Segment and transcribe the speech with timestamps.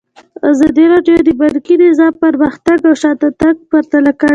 [0.51, 4.29] ازادي راډیو د بانکي نظام پرمختګ او شاتګ پرتله کړی.